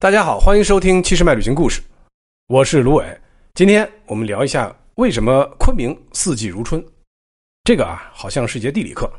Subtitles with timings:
[0.00, 1.82] 大家好，欢迎收听七十迈旅行故事，
[2.46, 3.20] 我是卢伟。
[3.52, 6.82] 今天我们聊一下为什么昆明四季如春。
[7.64, 9.12] 这个啊，好像是一节地理课。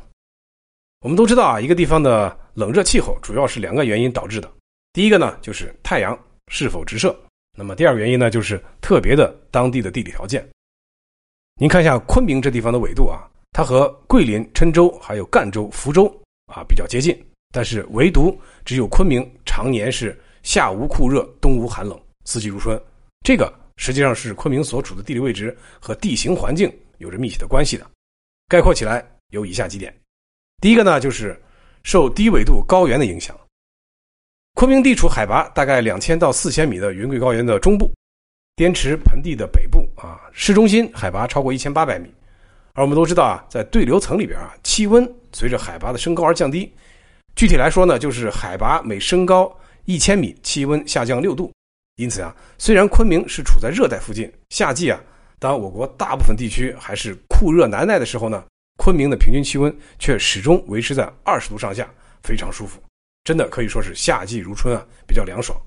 [1.02, 4.52] 我们都知道啊，一个地方的冷热气候主要是两个原因导致的。
[4.92, 6.18] 第一个呢，就是太阳
[6.48, 7.14] 是否直射；
[7.56, 10.44] 那么第二个原因呢，就是特别的当地的地理条件。
[11.60, 13.22] 您看一下昆明这地方的纬度啊，
[13.52, 16.12] 它和桂林、郴州还有赣州、福州
[16.52, 17.16] 啊比较接近，
[17.52, 20.20] 但是唯独只有昆明常年是。
[20.42, 22.80] 夏无酷热，冬无寒冷，四季如春。
[23.24, 27.86] 这个实际上是昆明所处的地理位置和地形环境有着密切的关系的。
[28.48, 29.94] 概括起来有以下几点：
[30.60, 31.40] 第一个呢，就是
[31.84, 33.38] 受低纬度高原的影响。
[34.54, 37.90] 昆明地处海拔大概两千到四千米的云贵高原的中部，
[38.56, 42.12] 滇池盆地的北部啊，市中心海拔超过一千八百米。
[42.74, 46.70] 而我们都知道啊，在对流层里边啊，气温随着海拔的升高而降低。
[47.36, 49.54] 具体来说呢，就是海拔每升高。
[49.84, 51.52] 一千米气温下降六度，
[51.96, 55.00] 因此啊，虽然昆明是处在热带附近，夏季啊，
[55.38, 58.44] 当我国大部分地区还是酷热难耐的时候呢，
[58.78, 61.88] 昆明的平均气温却始终维持在二十度上下，
[62.22, 62.80] 非常舒服，
[63.24, 65.60] 真的可以说是夏季如春啊，比较凉爽。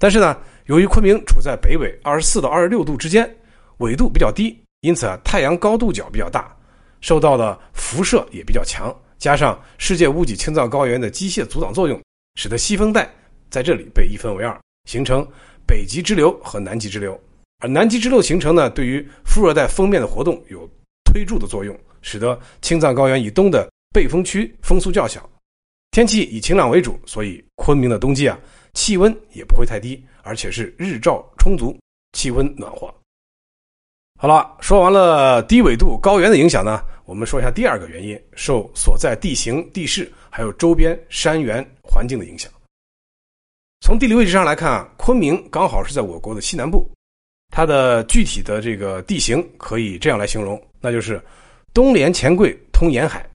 [0.00, 3.28] 但是呢，由于昆明处在北纬二十四到二十六度之间，
[3.78, 6.56] 纬度比较低，因此啊，太阳高度角比较大，
[7.00, 12.00] 受到的辐射也比较强，加上世界屋脊青藏高原的机械阻挡作用，
[12.34, 13.12] 使得西风带。
[13.50, 15.26] 在这里被一分为二，形成
[15.66, 17.18] 北极支流和南极支流。
[17.60, 20.68] 而南极支流形成呢，对于副热带锋面的活动有
[21.04, 25.28] 推助的作用，使得青藏高原以东的背风区风速较小，
[25.90, 26.98] 天气以晴朗为主。
[27.04, 28.38] 所以昆明的冬季啊，
[28.74, 31.76] 气温也不会太低，而且是日照充足，
[32.12, 32.94] 气温暖和。
[34.20, 42.52] 好了，说完了低纬度高原的影响呢，我们说一下第二个原因，受所在地形地势还有周边山原环境的影响。
[43.88, 46.86] 从地理位置上来看啊，昆明刚好是在我国的西南部，
[47.48, 51.18] 它的具体的这个地形可以这样来形容，那就是
[51.72, 53.26] 东连钱柜通沿海，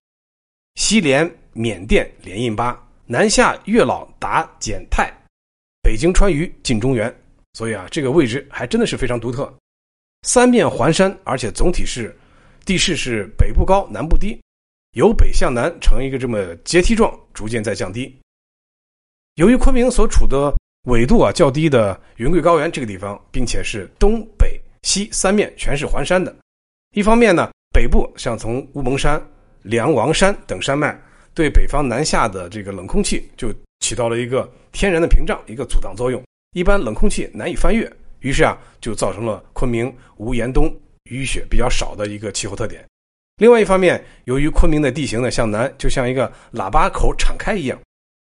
[0.76, 5.12] 西连缅甸连印巴，南下月老达柬泰，
[5.82, 7.12] 北经川渝进中原，
[7.54, 9.52] 所以啊，这个位置还真的是非常独特。
[10.22, 12.16] 三面环山，而且总体是
[12.64, 14.40] 地势是北部高南部低，
[14.96, 18.16] 由北向南呈一个这么阶梯状，逐渐在降低。
[19.36, 26.36] 由于昆明所处的纬度啊较低的云贵高原这个地方，并且是东北西三面全是环山的，
[26.94, 29.20] 一方面呢，北部像从乌蒙山、
[29.64, 30.96] 梁王山等山脉，
[31.34, 36.22] 对北方南下的这个冷空气就起到了一个天然的屏障，一个阻挡作用，
[36.56, 40.72] 一般冷空气难以翻越，于是啊，就造成了昆明无严冬、
[41.06, 42.86] 雨雪比较少的一个气候特点。
[43.38, 47.80] 另外一方面，由于昆明的地形呢向南，就像一个喇叭口敞开一样。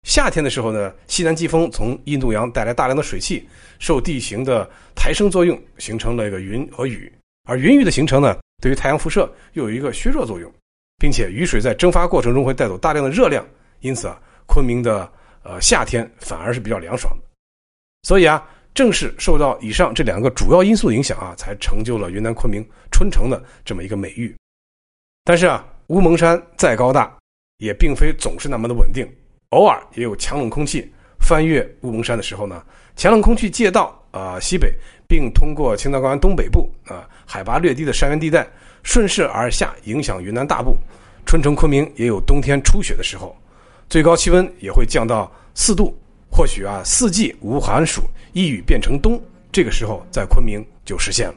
[0.05, 3.43] 夏天的时候呢，西南季风从印度洋带来大量的水汽，
[3.79, 7.11] 受地形的抬升作用，形成了一个云和雨。
[7.49, 10.51] 而云雨的形成呢，对于太阳辐射又有一个削弱作用，
[10.99, 13.43] 并且雨水在蒸发过程中会带走大量的热量，
[13.79, 15.11] 因此啊，昆明的
[15.41, 17.23] 呃夏天反而是比较凉爽的。
[18.03, 24.35] 所以啊，正是受到以上这两个主要因素影响啊，才成就了云南昆明春城的这么一个美誉。
[25.23, 27.11] 但是啊，乌蒙山再高大，
[27.57, 29.11] 也并非总是那么的稳定。
[29.55, 32.61] 偶尔也有强冷空气翻越乌蒙山的时候呢，
[32.97, 34.73] 强冷空气借道啊西北，
[35.07, 38.45] 并通过青藏高原东北部啊海拔略低的山原地带，
[38.83, 40.77] 顺势而下，影响云南大部。
[41.25, 43.35] 春城昆明也有冬天初雪的时候，
[43.89, 45.97] 最高气温也会降到四度。
[46.29, 48.01] 或许啊，四季无寒暑，
[48.33, 49.17] 一雨变成冬，
[49.53, 51.35] 这个时候在昆明就实现了。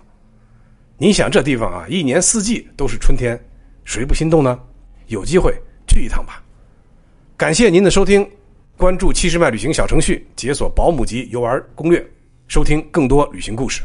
[0.97, 3.39] 你想这地方啊，一年四季都是春天，
[3.85, 4.59] 谁不心动呢？
[5.07, 5.55] 有机会
[5.87, 6.43] 去一趟吧。
[7.39, 8.29] 感谢您的收听，
[8.77, 12.05] 关注七十迈旅行小程序，解锁保姆级游玩攻略，
[12.49, 13.81] 收听更多旅行故事。